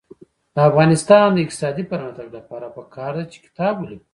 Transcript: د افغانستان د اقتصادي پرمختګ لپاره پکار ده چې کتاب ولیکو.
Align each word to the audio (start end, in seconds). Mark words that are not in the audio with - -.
د 0.55 0.57
افغانستان 0.69 1.27
د 1.31 1.37
اقتصادي 1.43 1.83
پرمختګ 1.91 2.27
لپاره 2.37 2.67
پکار 2.77 3.11
ده 3.17 3.23
چې 3.31 3.37
کتاب 3.45 3.73
ولیکو. 3.77 4.07